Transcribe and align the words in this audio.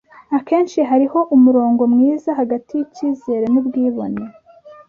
Akenshi 0.37 0.79
hariho 0.89 1.19
umurongo 1.35 1.81
mwiza 1.93 2.29
hagati 2.39 2.71
yicyizere 2.79 3.45
nubwibone. 3.53 4.21